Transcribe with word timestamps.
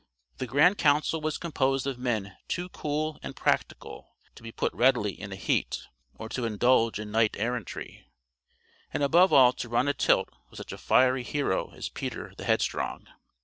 The 0.39 0.47
grand 0.47 0.79
council 0.79 1.21
was 1.21 1.37
composed 1.37 1.85
of 1.85 1.99
men 1.99 2.35
too 2.47 2.69
cool 2.69 3.19
and 3.21 3.35
practical 3.35 4.15
to 4.33 4.41
be 4.41 4.51
put 4.51 4.73
readily 4.73 5.11
in 5.11 5.31
a 5.31 5.35
heat, 5.35 5.83
or 6.17 6.27
to 6.29 6.43
indulge 6.43 6.97
in 6.99 7.11
knight 7.11 7.35
errantry, 7.37 8.07
and 8.91 9.03
above 9.03 9.31
all 9.31 9.53
to 9.53 9.69
run 9.69 9.87
a 9.87 9.93
tilt 9.93 10.29
with 10.49 10.57
such 10.57 10.71
a 10.71 10.79
fiery 10.79 11.21
hero 11.21 11.69
as 11.75 11.87
Peter 11.87 12.33
the 12.35 12.45
Headstrong. 12.45 13.09